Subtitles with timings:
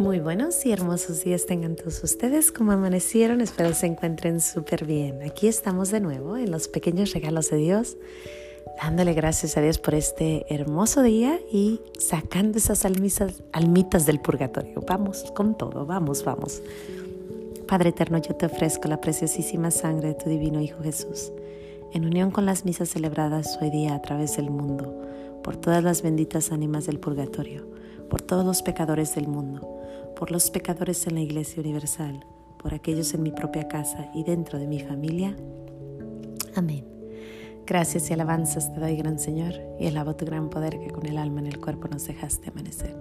[0.00, 2.52] Muy buenos y hermosos días tengan todos ustedes.
[2.52, 5.20] Como amanecieron, espero se encuentren súper bien.
[5.20, 7.98] Aquí estamos de nuevo en los pequeños regalos de Dios,
[8.82, 14.82] dándole gracias a Dios por este hermoso día y sacando esas almitas, almitas del purgatorio.
[14.88, 16.62] Vamos con todo, vamos, vamos.
[17.68, 21.30] Padre eterno, yo te ofrezco la preciosísima sangre de tu divino Hijo Jesús,
[21.92, 24.98] en unión con las misas celebradas hoy día a través del mundo,
[25.44, 27.66] por todas las benditas ánimas del purgatorio,
[28.08, 29.79] por todos los pecadores del mundo
[30.16, 32.24] por los pecadores en la Iglesia Universal,
[32.58, 35.36] por aquellos en mi propia casa y dentro de mi familia.
[36.54, 36.84] Amén.
[37.66, 41.18] Gracias y alabanzas te doy, gran Señor, y alabo tu gran poder que con el
[41.18, 42.96] alma en el cuerpo nos dejaste amanecer.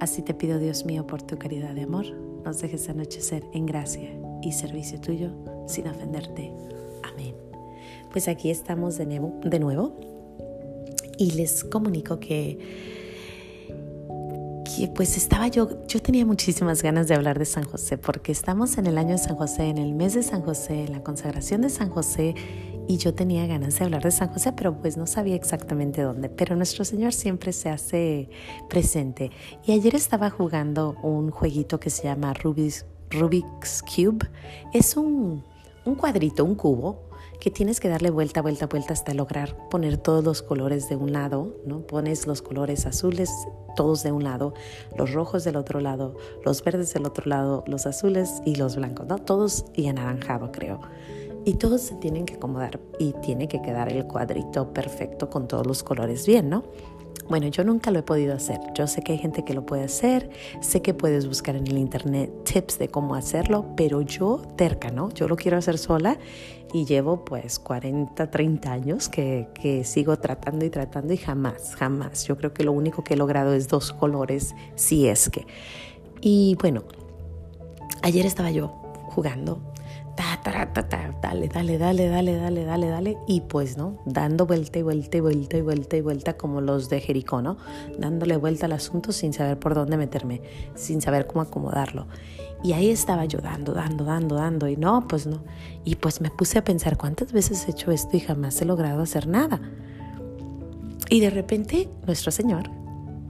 [0.00, 2.06] Así te pido, Dios mío, por tu caridad de amor,
[2.44, 4.10] nos dejes anochecer en gracia
[4.42, 5.30] y servicio tuyo
[5.66, 6.52] sin ofenderte.
[7.02, 7.34] Amén.
[8.10, 9.96] Pues aquí estamos de nuevo, de nuevo
[11.18, 12.58] y les comunico que
[14.94, 18.86] pues estaba yo, yo tenía muchísimas ganas de hablar de San José, porque estamos en
[18.86, 21.70] el año de San José, en el mes de San José, en la consagración de
[21.70, 22.34] San José,
[22.88, 26.28] y yo tenía ganas de hablar de San José, pero pues no sabía exactamente dónde.
[26.28, 28.28] Pero nuestro Señor siempre se hace
[28.68, 29.30] presente.
[29.64, 34.28] Y ayer estaba jugando un jueguito que se llama Rubik's, Rubik's Cube.
[34.72, 35.44] Es un,
[35.84, 37.11] un cuadrito, un cubo
[37.42, 41.12] que tienes que darle vuelta, vuelta, vuelta hasta lograr poner todos los colores de un
[41.12, 41.80] lado, ¿no?
[41.80, 43.28] Pones los colores azules
[43.74, 44.54] todos de un lado,
[44.96, 49.08] los rojos del otro lado, los verdes del otro lado, los azules y los blancos,
[49.08, 49.18] ¿no?
[49.18, 50.82] Todos y anaranjado, creo.
[51.44, 55.66] Y todos se tienen que acomodar y tiene que quedar el cuadrito perfecto con todos
[55.66, 56.62] los colores bien, ¿no?
[57.28, 58.60] Bueno, yo nunca lo he podido hacer.
[58.74, 60.28] Yo sé que hay gente que lo puede hacer,
[60.60, 65.10] sé que puedes buscar en el internet tips de cómo hacerlo, pero yo terca, ¿no?
[65.10, 66.18] Yo lo quiero hacer sola
[66.74, 72.26] y llevo pues 40, 30 años que, que sigo tratando y tratando y jamás, jamás.
[72.26, 75.46] Yo creo que lo único que he logrado es dos colores, si es que.
[76.20, 76.82] Y bueno,
[78.02, 78.68] ayer estaba yo
[79.08, 79.71] jugando
[80.16, 83.98] ta, ta, ta, ta, dale, dale, dale, dale, dale, dale, dale, y pues, ¿no?
[84.04, 87.56] Dando vuelta y vuelta y vuelta y vuelta y vuelta como los de Jericó, ¿no?
[87.98, 90.42] Dándole vuelta al asunto sin saber por dónde meterme,
[90.74, 92.06] sin saber cómo acomodarlo.
[92.62, 95.42] Y ahí estaba yo dando, dando, dando, dando, y no, pues no.
[95.84, 99.02] Y pues me puse a pensar cuántas veces he hecho esto y jamás he logrado
[99.02, 99.60] hacer nada.
[101.10, 102.81] Y de repente, nuestro Señor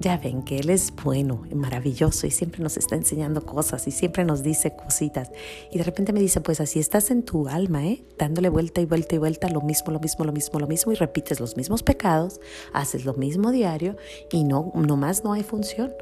[0.00, 3.90] ya ven que Él es bueno y maravilloso y siempre nos está enseñando cosas y
[3.90, 5.30] siempre nos dice cositas.
[5.70, 8.02] Y de repente me dice, pues así estás en tu alma, ¿eh?
[8.18, 10.94] Dándole vuelta y vuelta y vuelta lo mismo, lo mismo, lo mismo, lo mismo y
[10.94, 12.40] repites los mismos pecados,
[12.72, 13.96] haces lo mismo diario
[14.32, 15.92] y no, nomás no hay función.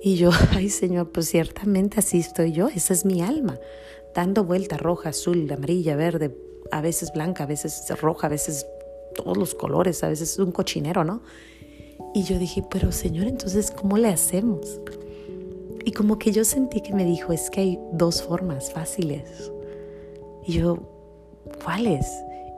[0.00, 3.58] Y yo, ay Señor, pues ciertamente así estoy yo, esa es mi alma,
[4.14, 6.36] dando vuelta roja, azul, amarilla, verde,
[6.70, 8.64] a veces blanca, a veces roja, a veces
[9.16, 11.22] todos los colores, a veces es un cochinero, ¿no?
[12.14, 14.80] Y yo dije, pero Señor, entonces, ¿cómo le hacemos?
[15.84, 19.52] Y como que yo sentí que me dijo, es que hay dos formas fáciles.
[20.46, 20.78] Y yo,
[21.62, 22.06] ¿cuáles?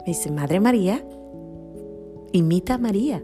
[0.01, 1.05] Me dice, Madre María,
[2.33, 3.23] imita a María.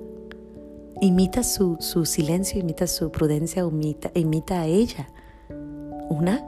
[1.00, 5.08] Imita su, su silencio, imita su prudencia, imita, imita a ella.
[6.10, 6.44] Una.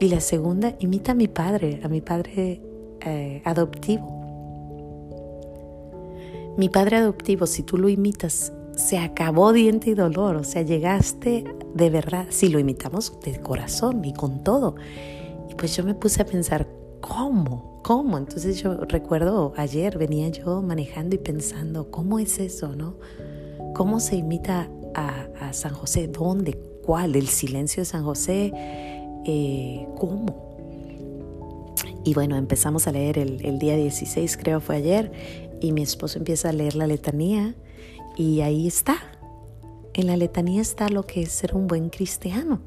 [0.00, 2.60] Y la segunda, imita a mi padre, a mi padre
[3.00, 4.18] eh, adoptivo.
[6.56, 11.44] Mi padre adoptivo, si tú lo imitas se acabó diente y dolor, o sea, llegaste
[11.74, 14.76] de verdad, si lo imitamos de corazón y con todo.
[15.50, 16.68] Y pues yo me puse a pensar,
[17.00, 17.80] ¿cómo?
[17.82, 18.16] ¿Cómo?
[18.16, 22.94] Entonces yo recuerdo ayer venía yo manejando y pensando, ¿cómo es eso, no?
[23.74, 26.06] ¿Cómo se imita a, San José?
[26.06, 26.56] ¿Dónde?
[26.84, 27.16] ¿Cuál?
[27.16, 28.52] ¿El silencio de San José?
[29.24, 30.46] Eh, ¿Cómo?
[32.04, 35.10] Y bueno, empezamos a leer el, día 16, creo fue ayer,
[35.60, 37.56] y mi esposo empieza a leer la letanía
[38.18, 38.96] y ahí está.
[39.94, 42.60] En la letanía está lo que es ser un buen cristiano.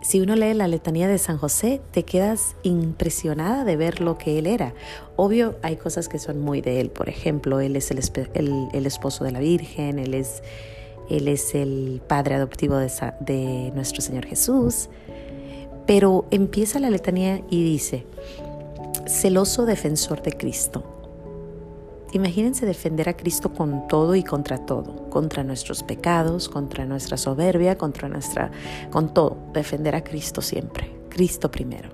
[0.00, 4.38] Si uno lee la letanía de San José, te quedas impresionada de ver lo que
[4.38, 4.74] él era.
[5.14, 6.90] Obvio, hay cosas que son muy de él.
[6.90, 7.98] Por ejemplo, él es el,
[8.86, 10.42] esposo de la Virgen, él es,
[11.08, 12.90] él es el padre adoptivo de,
[13.20, 14.88] de nuestro Señor Jesús.
[15.86, 18.06] Pero empieza la letanía y dice,
[19.06, 21.01] celoso defensor de Cristo
[22.12, 27.78] Imagínense defender a Cristo con todo y contra todo, contra nuestros pecados, contra nuestra soberbia,
[27.78, 28.50] contra nuestra,
[28.90, 31.88] con todo, defender a Cristo siempre, Cristo primero.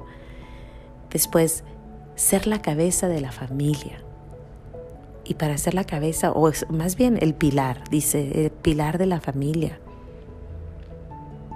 [1.11, 1.63] Después,
[2.17, 4.03] ser la cabeza de la familia.
[5.25, 9.21] Y para ser la cabeza, o más bien el pilar, dice, el pilar de la
[9.21, 9.79] familia.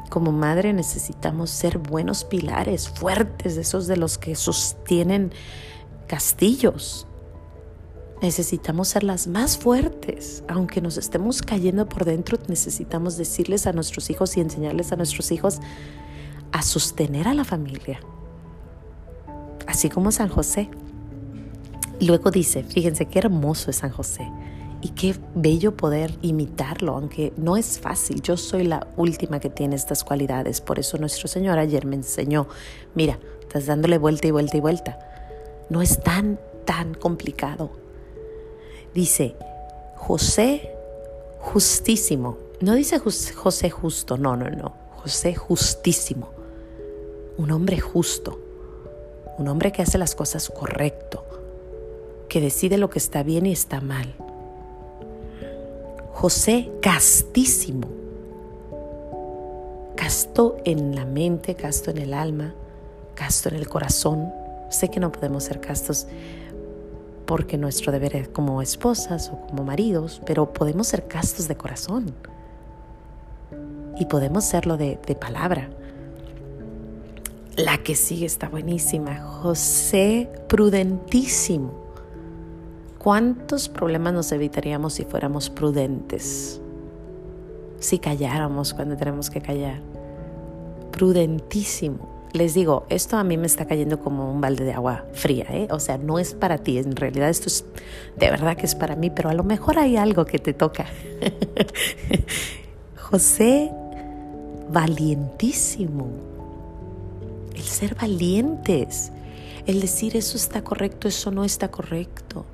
[0.08, 5.32] Como madre necesitamos ser buenos pilares, fuertes, esos de los que sostienen
[6.06, 7.08] castillos,
[8.22, 10.44] Necesitamos ser las más fuertes.
[10.46, 15.32] Aunque nos estemos cayendo por dentro, necesitamos decirles a nuestros hijos y enseñarles a nuestros
[15.32, 15.58] hijos
[16.52, 17.98] a sostener a la familia.
[19.66, 20.70] Así como San José.
[22.00, 24.30] Luego dice, fíjense qué hermoso es San José
[24.80, 28.22] y qué bello poder imitarlo, aunque no es fácil.
[28.22, 32.46] Yo soy la última que tiene estas cualidades, por eso nuestro Señor ayer me enseñó,
[32.94, 34.98] mira, estás dándole vuelta y vuelta y vuelta.
[35.70, 37.81] No es tan, tan complicado
[38.94, 39.34] dice
[39.96, 40.74] José
[41.40, 42.36] justísimo.
[42.60, 44.72] No dice José justo, no, no, no.
[45.02, 46.28] José justísimo.
[47.36, 48.38] Un hombre justo.
[49.38, 51.24] Un hombre que hace las cosas correcto.
[52.28, 54.14] Que decide lo que está bien y está mal.
[56.12, 57.88] José castísimo.
[59.96, 62.54] Casto en la mente, casto en el alma,
[63.14, 64.32] casto en el corazón.
[64.70, 66.06] Sé que no podemos ser castos
[67.32, 72.14] porque nuestro deber es como esposas o como maridos, pero podemos ser castos de corazón
[73.98, 75.70] y podemos serlo de, de palabra.
[77.56, 81.72] La que sigue está buenísima, José prudentísimo.
[82.98, 86.60] ¿Cuántos problemas nos evitaríamos si fuéramos prudentes?
[87.78, 89.80] Si calláramos cuando tenemos que callar.
[90.90, 95.46] Prudentísimo les digo, esto a mí me está cayendo como un balde de agua fría,
[95.50, 95.68] ¿eh?
[95.70, 97.64] O sea, no es para ti, en realidad esto es
[98.16, 100.86] de verdad que es para mí, pero a lo mejor hay algo que te toca.
[102.96, 103.70] José,
[104.70, 106.08] valientísimo.
[107.54, 109.12] El ser valientes,
[109.66, 112.46] el decir eso está correcto, eso no está correcto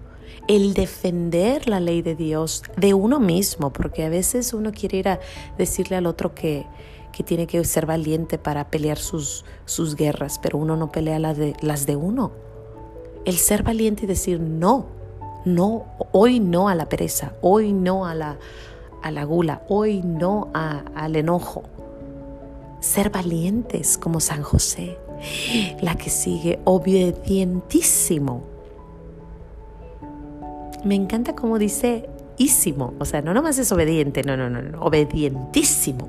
[0.49, 5.09] el defender la ley de Dios de uno mismo, porque a veces uno quiere ir
[5.09, 5.21] a
[5.59, 6.65] decirle al otro que,
[7.13, 11.37] que tiene que ser valiente para pelear sus, sus guerras, pero uno no pelea las
[11.37, 12.33] de, las de uno.
[13.25, 14.87] El ser valiente y decir no,
[15.45, 18.39] no, hoy no a la pereza, hoy no a la,
[19.03, 21.65] a la gula, hoy no al enojo.
[22.81, 24.99] Ser valientes como San José.
[25.81, 28.45] La que sigue, obedientísimo.
[30.85, 34.81] Me encanta como dice ísimo, o sea, no nomás es obediente, no, no, no, no
[34.81, 36.09] obedientísimo.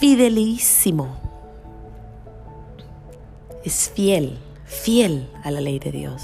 [0.00, 1.14] Fidelísimo.
[3.62, 6.22] Es fiel, fiel a la ley de Dios.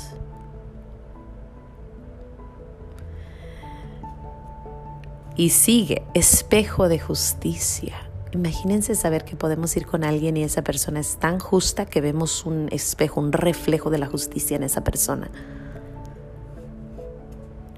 [5.37, 7.95] Y sigue, espejo de justicia.
[8.33, 12.47] Imagínense saber que podemos ir con alguien y esa persona es tan justa que vemos
[12.47, 15.31] un espejo, un reflejo de la justicia en esa persona.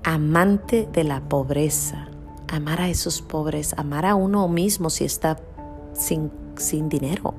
[0.04, 2.06] Amante de la pobreza.
[2.46, 5.36] Amar a esos pobres, amar a uno mismo si está
[5.98, 7.34] sin, sin dinero.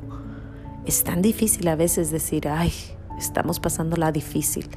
[0.86, 2.72] Es tan difícil a veces decir, ay,
[3.18, 4.70] estamos pasando la difícil.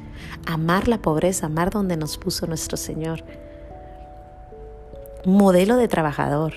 [0.45, 3.23] Amar la pobreza, amar donde nos puso nuestro Señor.
[5.25, 6.53] Modelo de trabajador.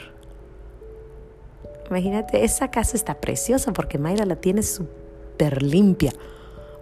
[1.88, 6.12] Imagínate, esa casa está preciosa porque Mayra la tiene súper limpia,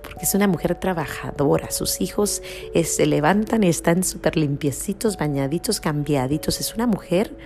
[0.02, 1.70] porque es una mujer trabajadora.
[1.70, 2.42] Sus hijos
[2.72, 6.58] eh, se levantan y están súper limpiecitos, bañaditos, cambiaditos.
[6.58, 7.36] Es una mujer,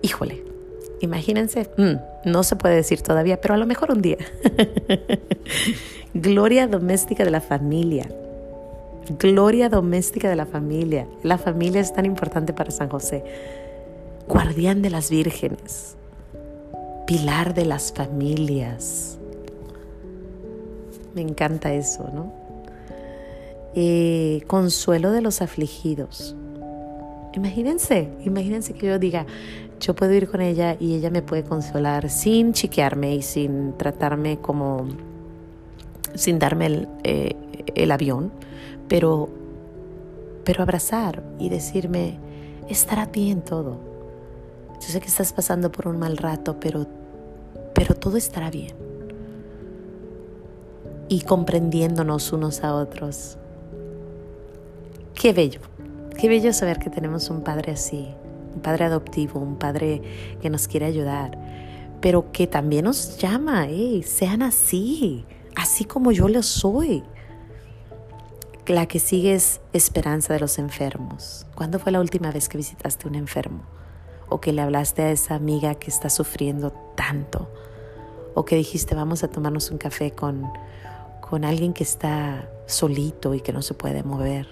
[0.00, 0.55] híjole,
[1.00, 4.18] Imagínense, mm, no se puede decir todavía, pero a lo mejor un día.
[6.14, 8.08] Gloria doméstica de la familia.
[9.18, 11.06] Gloria doméstica de la familia.
[11.22, 13.22] La familia es tan importante para San José.
[14.26, 15.96] Guardián de las vírgenes.
[17.06, 19.18] Pilar de las familias.
[21.14, 22.32] Me encanta eso, ¿no?
[23.74, 26.34] Eh, consuelo de los afligidos.
[27.36, 29.26] Imagínense, imagínense que yo diga,
[29.78, 34.38] yo puedo ir con ella y ella me puede consolar sin chiquearme y sin tratarme
[34.38, 34.86] como,
[36.14, 37.36] sin darme el, eh,
[37.74, 38.32] el avión,
[38.88, 39.28] pero,
[40.44, 42.18] pero abrazar y decirme,
[42.70, 43.80] estará bien todo.
[44.80, 46.86] Yo sé que estás pasando por un mal rato, pero,
[47.74, 48.74] pero todo estará bien.
[51.08, 53.36] Y comprendiéndonos unos a otros.
[55.14, 55.60] Qué bello,
[56.16, 58.08] qué bello saber que tenemos un padre así,
[58.54, 60.02] un padre adoptivo, un padre
[60.40, 61.38] que nos quiere ayudar,
[62.00, 63.66] pero que también nos llama,
[64.04, 67.04] sean así, así como yo lo soy.
[68.66, 71.46] La que sigue es esperanza de los enfermos.
[71.54, 73.62] ¿Cuándo fue la última vez que visitaste un enfermo?
[74.28, 77.48] O que le hablaste a esa amiga que está sufriendo tanto.
[78.34, 80.50] O que dijiste vamos a tomarnos un café con,
[81.20, 84.48] con alguien que está solito y que no se puede mover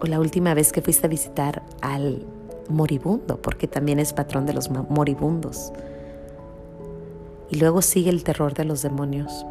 [0.00, 2.24] o la última vez que fuiste a visitar al
[2.68, 5.72] moribundo, porque también es patrón de los moribundos.
[7.50, 9.46] Y luego sigue el terror de los demonios.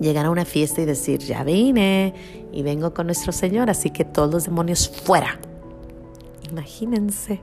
[0.00, 2.14] llegar a una fiesta y decir, ya vine
[2.52, 5.38] y vengo con nuestro Señor, así que todos los demonios fuera.
[6.50, 7.40] Imagínense.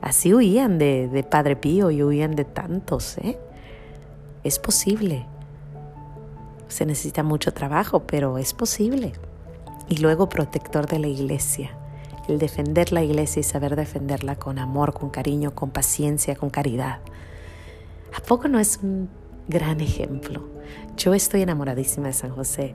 [0.00, 3.36] Así huían de, de Padre Pío y huían de tantos, ¿eh?
[4.44, 5.26] Es posible.
[6.68, 9.12] Se necesita mucho trabajo, pero es posible.
[9.88, 11.70] Y luego protector de la iglesia.
[12.28, 16.98] El defender la iglesia y saber defenderla con amor, con cariño, con paciencia, con caridad.
[18.16, 19.08] ¿A poco no es un
[19.46, 20.42] gran ejemplo?
[20.96, 22.74] Yo estoy enamoradísima de San José.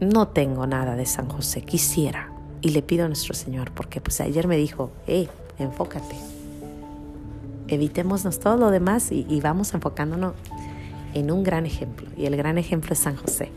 [0.00, 2.30] No tengo nada de San José, quisiera.
[2.60, 6.16] Y le pido a nuestro Señor, porque pues ayer me dijo, hey, enfócate.
[7.66, 10.34] Evitémonos todo lo demás y, y vamos enfocándonos
[11.14, 12.08] en un gran ejemplo.
[12.16, 13.50] Y el gran ejemplo es San José.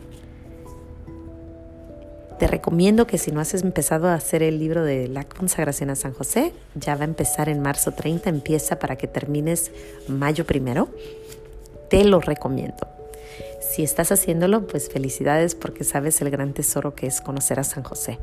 [2.40, 5.94] Te recomiendo que si no has empezado a hacer el libro de la consagración a
[5.94, 9.70] San José, ya va a empezar en marzo 30, empieza para que termines
[10.08, 10.88] mayo primero.
[11.90, 12.88] Te lo recomiendo.
[13.60, 17.82] Si estás haciéndolo, pues felicidades porque sabes el gran tesoro que es conocer a San
[17.82, 18.18] José.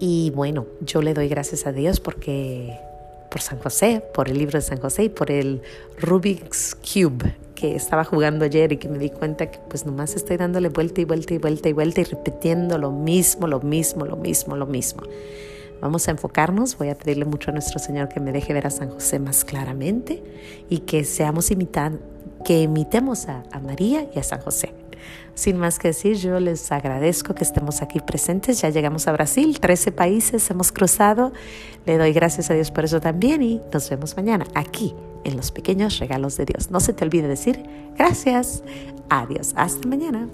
[0.00, 2.76] Y bueno, yo le doy gracias a Dios porque
[3.30, 5.62] por San José, por el libro de San José y por el
[6.00, 10.36] Rubik's Cube que estaba jugando ayer y que me di cuenta que pues nomás estoy
[10.36, 14.16] dándole vuelta y vuelta y vuelta y vuelta y repitiendo lo mismo, lo mismo, lo
[14.16, 15.02] mismo, lo mismo.
[15.80, 18.70] Vamos a enfocarnos, voy a pedirle mucho a nuestro Señor que me deje ver a
[18.70, 20.22] San José más claramente
[20.68, 22.00] y que seamos imitan,
[22.44, 24.72] que imitemos a, a María y a San José.
[25.34, 28.62] Sin más que decir, yo les agradezco que estemos aquí presentes.
[28.62, 31.32] Ya llegamos a Brasil, 13 países hemos cruzado.
[31.84, 34.94] Le doy gracias a Dios por eso también y nos vemos mañana aquí
[35.26, 36.70] en los pequeños regalos de Dios.
[36.70, 37.62] No se te olvide decir
[37.96, 38.62] gracias.
[39.08, 39.52] Adiós.
[39.56, 40.28] Hasta mañana.